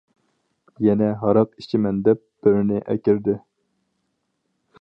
[0.85, 3.37] يەنە ھاراق ئىچىمەن دەپ بىرنى ئەكىردى.